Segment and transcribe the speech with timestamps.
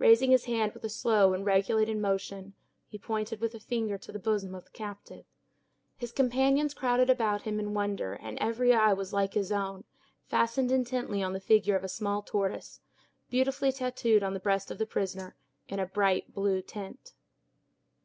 [0.00, 2.54] Raising his hand with a slow and regulated motion,
[2.88, 5.24] he pointed with a finger to the bosom of the captive.
[5.96, 9.84] His companions crowded about him in wonder and every eye was like his own,
[10.26, 12.80] fastened intently on the figure of a small tortoise,
[13.30, 15.36] beautifully tattooed on the breast of the prisoner,
[15.68, 17.12] in a bright blue tint.